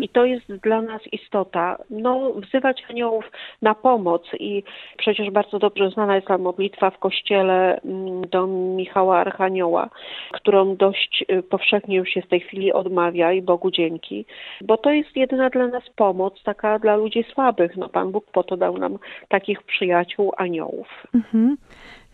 I 0.00 0.08
to 0.08 0.24
jest 0.24 0.52
dla 0.52 0.82
nas 0.82 1.02
istota. 1.12 1.76
No, 1.90 2.32
wzywać 2.32 2.84
aniołów 2.90 3.24
na 3.62 3.74
pomoc 3.74 4.22
i 4.38 4.62
przecież 4.96 5.30
bardzo 5.30 5.58
dobrze 5.58 5.90
znana 5.90 6.14
jest 6.14 6.26
ta 6.26 6.38
modlitwa 6.38 6.90
w 6.90 6.98
kościele 6.98 7.80
mm, 7.80 8.22
do 8.28 8.46
Michała 8.46 9.18
Archanioła, 9.18 9.90
którą 10.32 10.76
dość 10.76 11.24
y, 11.30 11.42
powszechnie 11.42 11.96
już 11.96 12.08
się 12.08 12.22
w 12.22 12.28
tej 12.28 12.40
chwili 12.40 12.72
odmawia 12.72 13.32
i 13.32 13.42
Bogu 13.42 13.70
dzięki, 13.70 14.26
bo 14.60 14.76
to 14.76 14.90
jest 14.90 15.16
jedyna 15.16 15.50
dla 15.50 15.66
nas 15.66 15.90
pomoc, 15.96 16.42
taka 16.42 16.78
dla 16.78 16.96
ludzi 16.96 17.24
słabych. 17.32 17.76
No, 17.76 17.88
Pan 17.88 18.12
Bóg 18.12 18.30
po 18.32 18.42
to 18.42 18.56
dał 18.56 18.78
nam 18.78 18.98
takich 19.28 19.62
przyjaciół, 19.62 20.32
aniołów. 20.36 21.06
Mhm. 21.14 21.56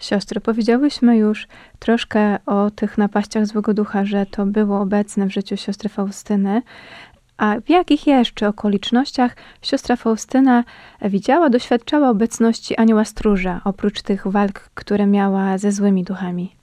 Siostro, 0.00 0.40
powiedziałyśmy 0.40 1.16
już 1.16 1.48
troszkę 1.78 2.38
o 2.46 2.70
tych 2.70 2.98
napaściach 2.98 3.46
złego 3.46 3.74
ducha, 3.74 4.04
że 4.04 4.26
to 4.26 4.46
było 4.46 4.80
obecne 4.80 5.26
w 5.26 5.32
życiu 5.32 5.56
siostry 5.56 5.88
Faustyny. 5.88 6.62
A 7.36 7.60
w 7.60 7.70
jakich 7.70 8.06
jeszcze 8.06 8.48
okolicznościach 8.48 9.36
siostra 9.62 9.96
Faustyna 9.96 10.64
widziała, 11.02 11.50
doświadczała 11.50 12.10
obecności 12.10 12.76
anioła 12.76 13.04
stróża, 13.04 13.60
oprócz 13.64 14.02
tych 14.02 14.26
walk, 14.26 14.70
które 14.74 15.06
miała 15.06 15.58
ze 15.58 15.72
złymi 15.72 16.04
duchami? 16.04 16.59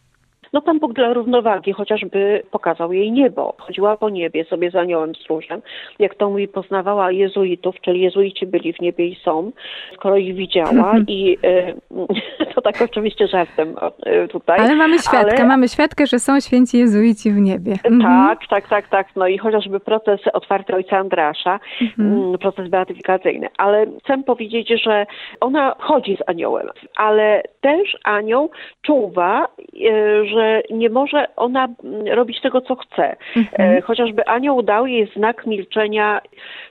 No 0.53 0.61
Pan 0.61 0.79
Bóg 0.79 0.93
dla 0.93 1.13
równowagi 1.13 1.73
chociażby 1.73 2.43
pokazał 2.51 2.93
jej 2.93 3.11
niebo. 3.11 3.53
Chodziła 3.57 3.97
po 3.97 4.09
niebie 4.09 4.45
sobie 4.45 4.71
z 4.71 4.75
aniołem 4.75 5.15
stróżem. 5.15 5.61
Jak 5.99 6.15
to 6.15 6.29
mówi, 6.29 6.47
poznawała 6.47 7.11
jezuitów, 7.11 7.75
czyli 7.81 8.01
jezuici 8.01 8.47
byli 8.47 8.73
w 8.73 8.81
niebie 8.81 9.07
i 9.07 9.15
są, 9.15 9.51
skoro 9.93 10.17
ich 10.17 10.35
widziała 10.35 10.93
i 11.07 11.37
e, 11.43 11.73
to 12.55 12.61
tak 12.61 12.81
oczywiście 12.81 13.27
żartem 13.27 13.75
e, 14.05 14.27
tutaj. 14.27 14.59
Ale 14.59 14.75
mamy 14.75 14.99
świadkę, 14.99 15.37
ale- 15.37 15.47
mamy 15.47 15.67
świadkę, 15.67 16.07
że 16.07 16.19
są 16.19 16.39
święci 16.39 16.77
jezuici 16.77 17.31
w 17.31 17.37
niebie. 17.37 17.73
Mhm. 17.83 18.01
Tak, 18.01 18.47
tak, 18.49 18.69
tak, 18.69 18.87
tak. 18.89 19.07
No 19.15 19.27
i 19.27 19.37
chociażby 19.37 19.79
proces 19.79 20.19
otwarty 20.33 20.75
ojca 20.75 20.97
Andrasza, 20.97 21.59
mm, 21.99 22.37
proces 22.37 22.69
beatyfikacyjny. 22.69 23.47
Ale 23.57 23.85
chcę 24.03 24.23
powiedzieć, 24.23 24.73
że 24.83 25.05
ona 25.39 25.75
chodzi 25.79 26.17
z 26.17 26.29
aniołem, 26.29 26.67
ale 26.95 27.43
też 27.61 27.97
anioł 28.03 28.49
czuwa, 28.81 29.45
e, 29.45 30.25
że 30.37 30.61
nie 30.69 30.89
może 30.89 31.27
ona 31.35 31.67
mm, 31.83 32.07
robić 32.07 32.41
tego, 32.41 32.61
co 32.61 32.75
chce. 32.75 33.15
E, 33.53 33.81
Chociażby 33.81 34.27
anioł 34.27 34.61
dał 34.61 34.87
jej 34.87 35.11
znak 35.15 35.45
milczenia 35.45 36.21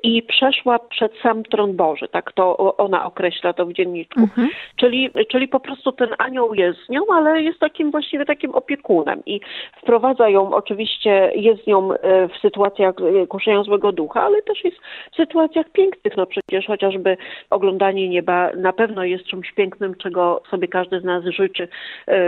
i 0.02 0.22
przeszła 0.22 0.78
przed 0.78 1.12
sam 1.22 1.42
tron 1.42 1.76
Boży. 1.76 2.08
Tak 2.08 2.32
to 2.32 2.76
ona 2.76 3.04
określa 3.04 3.52
to 3.52 3.66
w 3.66 3.72
dzienniczku. 3.72 4.20
Mhm. 4.20 4.48
Czyli, 4.76 5.10
czyli 5.30 5.48
po 5.48 5.60
prostu 5.60 5.92
ten 5.92 6.08
anioł 6.18 6.54
jest 6.54 6.78
z 6.86 6.88
nią, 6.88 7.00
ale 7.12 7.42
jest 7.42 7.58
takim 7.58 7.90
właściwie 7.90 8.24
takim 8.24 8.54
opiekunem 8.54 9.22
i 9.26 9.40
wprowadza 9.82 10.28
ją 10.28 10.54
oczywiście, 10.54 11.32
jest 11.34 11.64
z 11.64 11.66
nią 11.66 11.92
e, 11.92 12.28
w 12.28 12.36
sytuacjach 12.42 12.94
e, 13.22 13.26
kuszenia 13.26 13.62
złego 13.62 13.92
ducha, 13.92 14.22
ale 14.22 14.42
też 14.42 14.64
jest 14.64 14.76
w 15.12 15.16
sytuacjach 15.16 15.66
pięknych. 15.72 16.16
No 16.16 16.26
przecież 16.26 16.66
chociażby 16.66 17.16
oglądanie 17.50 18.08
nieba 18.08 18.50
na 18.56 18.72
pewno 18.72 19.04
jest 19.04 19.24
czymś 19.24 19.52
pięknym, 19.52 19.94
czego 19.94 20.42
sobie 20.50 20.68
każdy 20.68 21.00
z 21.00 21.04
nas 21.04 21.24
życzy, 21.24 21.68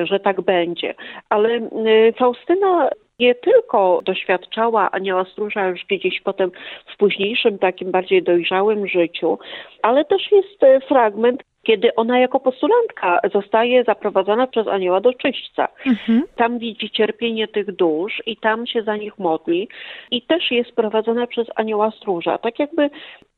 że 0.05 0.21
tak 0.21 0.41
będzie. 0.41 0.95
Ale 1.29 1.55
e, 1.55 2.13
Faustyna 2.13 2.91
nie 3.19 3.35
tylko 3.35 4.01
doświadczała 4.05 4.91
anioła 4.91 5.25
stróża 5.25 5.67
już 5.69 5.85
gdzieś 5.91 6.21
potem 6.21 6.51
w 6.95 6.97
późniejszym, 6.97 7.59
takim 7.59 7.91
bardziej 7.91 8.23
dojrzałym 8.23 8.89
życiu, 8.89 9.39
ale 9.83 10.05
też 10.05 10.33
jest 10.33 10.63
e, 10.63 10.81
fragment, 10.81 11.43
kiedy 11.63 11.95
ona 11.95 12.19
jako 12.19 12.41
postulantka 12.41 13.21
zostaje 13.33 13.85
zaprowadzona 13.85 14.47
przez 14.47 14.69
anioła 14.69 15.01
do 15.01 15.13
czyśćca. 15.13 15.69
Mhm. 15.87 16.23
Tam 16.37 16.59
widzi 16.59 16.91
cierpienie 16.91 17.49
tych 17.49 17.77
dusz 17.77 18.23
i 18.27 18.37
tam 18.37 18.67
się 18.67 18.83
za 18.83 18.97
nich 18.97 19.19
modli 19.19 19.69
i 20.11 20.23
też 20.23 20.51
jest 20.51 20.73
prowadzona 20.73 21.27
przez 21.27 21.47
anioła 21.55 21.91
stróża. 21.91 22.39
Tak 22.39 22.59
jakby 22.59 22.91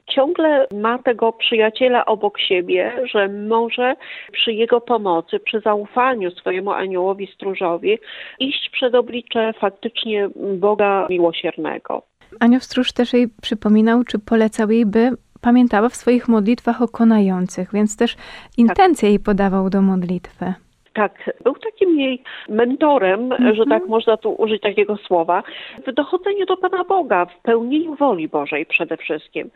ciągle 0.07 0.67
ma 0.75 0.99
tego 0.99 1.33
przyjaciela 1.33 2.05
obok 2.07 2.41
siebie, 2.41 2.93
że 3.15 3.29
może 3.29 3.97
przy 4.33 4.53
jego 4.53 4.81
pomocy, 4.81 5.41
przy 5.41 5.61
zaufaniu 5.61 6.31
swojemu 6.31 6.71
aniołowi 6.71 7.29
stróżowi 7.35 7.99
iść 8.39 8.71
przed 8.73 8.95
oblicze 8.95 9.53
faktycznie 9.61 10.29
Boga 10.59 11.07
miłosiernego. 11.11 12.03
Anioł 12.41 12.61
Stróż 12.61 12.93
też 12.93 13.13
jej 13.13 13.29
przypominał, 13.43 14.05
czy 14.05 14.19
polecał 14.19 14.71
jej, 14.71 14.87
by 14.87 15.11
pamiętała 15.41 15.89
w 15.89 15.97
swoich 15.97 16.29
modlitwach 16.29 16.83
o 16.83 16.89
konających, 16.89 17.73
więc 17.73 17.97
też 17.97 18.17
intencje 18.57 19.09
jej 19.09 19.21
podawał 19.21 19.71
do 19.71 19.83
modlitwy. 19.83 20.55
Tak, 20.93 21.31
był 21.45 21.55
takim 21.55 22.01
jej 22.01 22.23
mentorem, 22.49 23.35
że 23.53 23.67
tak 23.67 23.87
można 23.87 24.17
tu 24.17 24.33
użyć 24.33 24.63
takiego 24.63 24.97
słowa, 24.97 25.43
w 25.87 25.93
dochodzeniu 25.93 26.47
do 26.47 26.57
Pana 26.57 26.85
Boga, 26.85 27.27
w 27.27 27.43
pełnieniu 27.43 27.95
woli 27.95 28.29
Bożej 28.29 28.67
przede 28.67 28.97
wszystkim. 28.97 29.51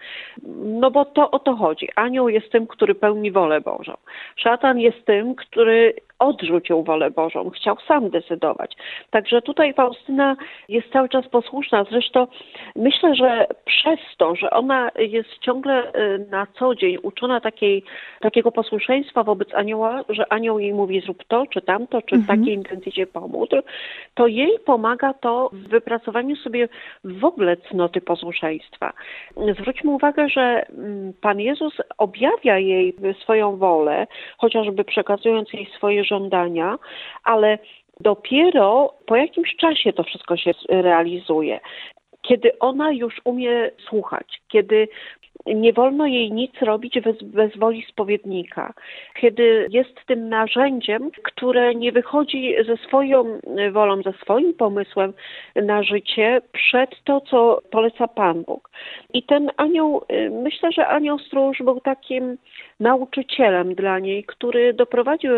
No 0.64 0.90
bo 0.90 1.04
to 1.04 1.30
o 1.30 1.38
to 1.38 1.56
chodzi. 1.56 1.88
Anioł 1.96 2.28
jest 2.28 2.52
tym, 2.52 2.66
który 2.66 2.94
pełni 2.94 3.32
wolę 3.32 3.60
Bożą. 3.60 3.92
Szatan 4.36 4.78
jest 4.78 5.04
tym, 5.04 5.34
który 5.34 5.94
odrzucił 6.18 6.82
wolę 6.82 7.10
Bożą, 7.10 7.50
chciał 7.50 7.76
sam 7.88 8.10
decydować. 8.10 8.76
Także 9.10 9.42
tutaj 9.42 9.74
Faustyna 9.74 10.36
jest 10.68 10.92
cały 10.92 11.08
czas 11.08 11.28
posłuszna. 11.28 11.84
Zresztą 11.90 12.26
myślę, 12.76 13.14
że 13.14 13.46
przez 13.64 13.98
to, 14.18 14.36
że 14.36 14.50
ona 14.50 14.90
jest 14.98 15.38
ciągle 15.38 15.92
y, 15.94 16.26
na 16.30 16.46
co 16.58 16.74
dzień 16.74 16.98
uczona 17.02 17.40
takiej, 17.40 17.84
takiego 18.20 18.52
posłuszeństwa 18.52 19.22
wobec 19.22 19.54
anioła, 19.54 20.04
że 20.08 20.32
anioł 20.32 20.58
jej 20.58 20.74
mówi 20.74 21.00
zrób 21.00 21.24
to, 21.24 21.46
czy 21.46 21.62
tamto, 21.62 22.02
czy 22.02 22.16
w 22.16 22.26
takiej 22.26 22.54
intencji 22.54 22.92
się 22.92 23.06
pomóc, 23.06 23.50
to 24.14 24.26
jej 24.26 24.58
pomaga 24.66 25.14
to 25.14 25.50
w 25.52 25.68
wypracowaniu 25.68 26.36
sobie 26.36 26.68
w 27.04 27.24
ogóle 27.24 27.56
cnoty 27.56 28.00
posłuszeństwa. 28.00 28.92
Zwróćmy 29.60 29.90
uwagę, 29.90 30.28
że 30.28 30.66
mm, 30.68 31.12
Pan 31.20 31.40
Jezus 31.40 31.74
objawia 31.98 32.58
jej 32.58 32.96
swoją 33.22 33.56
wolę, 33.56 34.06
chociażby 34.38 34.84
przekazując 34.84 35.52
jej 35.52 35.66
swoje 35.76 36.03
żądania, 36.04 36.78
ale 37.24 37.58
dopiero 38.00 38.94
po 39.06 39.16
jakimś 39.16 39.56
czasie 39.56 39.92
to 39.92 40.02
wszystko 40.02 40.36
się 40.36 40.50
realizuje. 40.68 41.60
Kiedy 42.22 42.58
ona 42.58 42.92
już 42.92 43.20
umie 43.24 43.70
słuchać, 43.88 44.40
kiedy 44.48 44.88
nie 45.46 45.72
wolno 45.72 46.06
jej 46.06 46.32
nic 46.32 46.52
robić 46.62 47.00
bez, 47.00 47.22
bez 47.22 47.56
woli 47.56 47.86
spowiednika, 47.88 48.74
kiedy 49.20 49.66
jest 49.70 50.06
tym 50.06 50.28
narzędziem, 50.28 51.10
które 51.22 51.74
nie 51.74 51.92
wychodzi 51.92 52.54
ze 52.66 52.76
swoją 52.76 53.40
wolą, 53.72 54.02
ze 54.02 54.12
swoim 54.12 54.54
pomysłem 54.54 55.12
na 55.56 55.82
życie 55.82 56.40
przed 56.52 56.90
to, 57.04 57.20
co 57.20 57.62
poleca 57.70 58.08
Pan 58.08 58.42
Bóg. 58.42 58.70
I 59.14 59.22
ten 59.22 59.50
anioł, 59.56 60.04
y, 60.12 60.30
myślę, 60.30 60.72
że 60.72 60.88
anioł 60.88 61.18
stróż 61.18 61.58
był 61.58 61.80
takim 61.80 62.38
nauczycielem 62.80 63.74
dla 63.74 63.98
niej, 63.98 64.24
który 64.24 64.74
doprowadził 64.74 65.32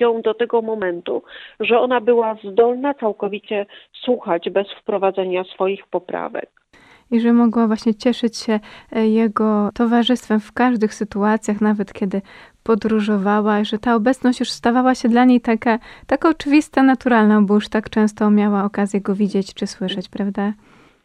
ją 0.00 0.22
do 0.22 0.34
tego 0.34 0.62
momentu, 0.62 1.22
że 1.60 1.80
ona 1.80 2.00
była 2.00 2.36
zdolna 2.44 2.94
całkowicie 2.94 3.66
słuchać 3.92 4.50
bez 4.50 4.66
wprowadzenia 4.72 5.44
swoich 5.44 5.86
poprawek 5.86 6.61
i 7.12 7.20
że 7.20 7.32
mogła 7.32 7.66
właśnie 7.66 7.94
cieszyć 7.94 8.36
się 8.36 8.60
e, 8.92 9.08
jego 9.08 9.70
towarzystwem 9.74 10.40
w 10.40 10.52
każdych 10.52 10.94
sytuacjach, 10.94 11.60
nawet 11.60 11.92
kiedy 11.92 12.22
podróżowała, 12.62 13.64
że 13.64 13.78
ta 13.78 13.94
obecność 13.94 14.40
już 14.40 14.50
stawała 14.50 14.94
się 14.94 15.08
dla 15.08 15.24
niej 15.24 15.40
taka, 15.40 15.78
taka 16.06 16.28
oczywista, 16.28 16.82
naturalna, 16.82 17.42
bo 17.42 17.54
już 17.54 17.68
tak 17.68 17.90
często 17.90 18.30
miała 18.30 18.64
okazję 18.64 19.00
go 19.00 19.14
widzieć 19.14 19.54
czy 19.54 19.66
słyszeć, 19.66 20.08
prawda? 20.08 20.52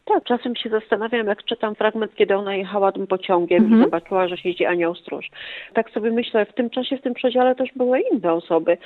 Tak, 0.07 0.23
czasem 0.23 0.55
się 0.55 0.69
zastanawiam, 0.69 1.27
jak 1.27 1.43
czytam 1.43 1.75
fragment, 1.75 2.15
kiedy 2.15 2.35
ona 2.35 2.55
jechała 2.55 2.91
tym 2.91 3.07
pociągiem 3.07 3.63
Mhm. 3.63 3.81
i 3.81 3.83
zobaczyła, 3.83 4.27
że 4.27 4.37
siedzi 4.37 4.65
anioł 4.65 4.95
stróż. 4.95 5.29
Tak 5.73 5.89
sobie 5.89 6.11
myślę, 6.11 6.45
w 6.45 6.53
tym 6.53 6.69
czasie, 6.69 6.97
w 6.97 7.01
tym 7.01 7.13
przedziale 7.13 7.55
też 7.55 7.69
były 7.75 7.99
inne 7.99 8.33
osoby. 8.33 8.77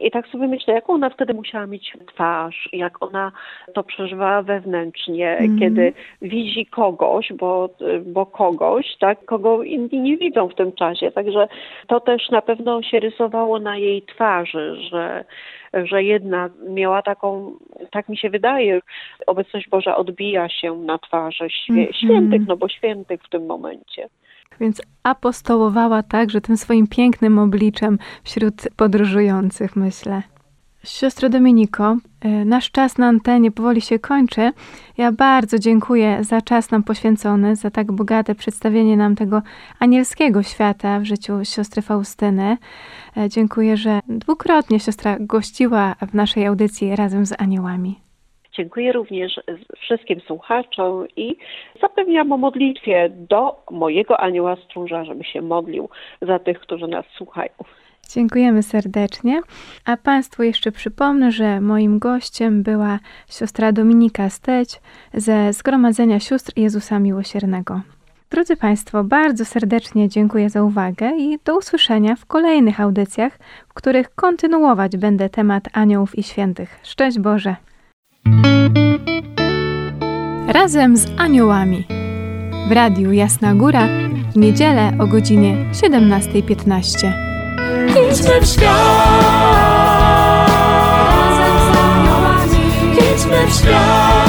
I 0.00 0.10
tak 0.10 0.26
sobie 0.26 0.46
myślę, 0.46 0.74
jaką 0.74 0.92
ona 0.92 1.10
wtedy 1.10 1.34
musiała 1.34 1.66
mieć 1.66 1.92
twarz, 2.14 2.68
jak 2.72 3.02
ona 3.02 3.32
to 3.74 3.82
przeżywała 3.82 4.42
wewnętrznie, 4.42 5.30
Mhm. 5.30 5.58
kiedy 5.58 5.92
widzi 6.22 6.66
kogoś, 6.66 7.32
bo, 7.32 7.68
bo 8.06 8.26
kogoś, 8.26 8.96
tak, 9.00 9.24
kogo 9.24 9.62
inni 9.62 10.00
nie 10.00 10.16
widzą 10.16 10.48
w 10.48 10.54
tym 10.54 10.72
czasie. 10.72 11.10
Także 11.10 11.48
to 11.86 12.00
też 12.00 12.30
na 12.30 12.42
pewno 12.42 12.82
się 12.82 13.00
rysowało 13.00 13.58
na 13.58 13.76
jej 13.76 14.02
twarzy, 14.02 14.76
że 14.90 15.24
że 15.84 16.02
jednak 16.02 16.52
miała 16.68 17.02
taką, 17.02 17.52
tak 17.90 18.08
mi 18.08 18.16
się 18.16 18.30
wydaje, 18.30 18.80
obecność 19.26 19.68
Boża 19.68 19.96
odbija 19.96 20.48
się 20.48 20.76
na 20.76 20.98
twarzy 20.98 21.48
Mhm. 21.70 21.92
świętych, 21.92 22.42
no 22.46 22.56
bo 22.56 22.68
świętych 22.68 23.22
w 23.22 23.28
tym 23.28 23.46
momencie. 23.46 24.08
Więc 24.60 24.82
apostołowała 25.02 26.02
także 26.02 26.40
tym 26.40 26.56
swoim 26.56 26.86
pięknym 26.86 27.38
obliczem 27.38 27.98
wśród 28.24 28.54
podróżujących, 28.76 29.76
myślę. 29.76 30.22
Siostro 30.84 31.28
Dominiko, 31.28 31.96
y, 32.24 32.44
nasz 32.44 32.70
czas 32.70 32.98
na 32.98 33.06
antenie 33.06 33.50
powoli 33.50 33.80
się 33.80 33.98
kończy. 33.98 34.52
Ja 34.98 35.12
bardzo 35.12 35.58
dziękuję 35.58 36.24
za 36.24 36.40
czas 36.40 36.70
nam 36.70 36.82
poświęcony, 36.82 37.56
za 37.56 37.70
tak 37.70 37.92
bogate 37.92 38.34
przedstawienie 38.34 38.96
nam 38.96 39.16
tego 39.16 39.42
anielskiego 39.80 40.42
świata 40.42 41.00
w 41.00 41.04
życiu 41.04 41.44
siostry 41.44 41.82
Faustyny. 41.82 42.56
E, 43.16 43.28
Dziękuję, 43.28 43.76
że 43.76 44.00
dwukrotnie 44.08 44.80
siostra 44.80 45.16
gościła 45.20 45.94
w 46.10 46.14
naszej 46.14 46.46
audycji 46.46 46.96
razem 46.96 47.26
z 47.26 47.40
aniołami. 47.40 47.94
Dziękuję 48.52 48.92
również 48.92 49.40
wszystkim 49.78 50.20
słuchaczom 50.20 51.06
i 51.16 51.36
zapewniam 51.80 52.32
o 52.32 52.36
modlitwie 52.36 53.10
do 53.10 53.56
mojego 53.70 54.20
anioła 54.20 54.56
stróża, 54.56 55.04
żeby 55.04 55.24
się 55.24 55.42
modlił 55.42 55.88
za 56.22 56.38
tych, 56.38 56.60
którzy 56.60 56.86
nas 56.86 57.06
słuchają. 57.16 57.52
Dziękujemy 58.14 58.62
serdecznie. 58.62 59.42
A 59.84 59.96
Państwu 59.96 60.42
jeszcze 60.42 60.72
przypomnę, 60.72 61.32
że 61.32 61.60
moim 61.60 61.98
gościem 61.98 62.62
była 62.62 62.98
siostra 63.28 63.72
Dominika 63.72 64.30
Steć 64.30 64.80
ze 65.14 65.52
Zgromadzenia 65.52 66.20
Sióstr 66.20 66.52
Jezusa 66.56 66.98
Miłosiernego. 66.98 67.80
Drodzy 68.30 68.56
Państwo, 68.56 69.04
bardzo 69.04 69.44
serdecznie 69.44 70.08
dziękuję 70.08 70.50
za 70.50 70.62
uwagę 70.62 71.16
i 71.18 71.38
do 71.44 71.58
usłyszenia 71.58 72.16
w 72.16 72.26
kolejnych 72.26 72.80
audycjach, 72.80 73.38
w 73.68 73.74
których 73.74 74.14
kontynuować 74.14 74.96
będę 74.96 75.28
temat 75.28 75.68
aniołów 75.72 76.18
i 76.18 76.22
świętych. 76.22 76.80
Szczęść 76.82 77.18
Boże! 77.18 77.56
Razem 80.48 80.96
z 80.96 81.06
aniołami 81.18 81.86
w 82.68 82.72
Radiu 82.72 83.12
Jasna 83.12 83.54
Góra 83.54 83.88
w 84.32 84.36
niedzielę 84.36 84.92
o 84.98 85.06
godzinie 85.06 85.56
17.15. 85.72 87.29
Kingsman 87.70 88.44
Sky. 88.44 88.66
Kingsman 92.96 93.50
Sky. 93.50 94.19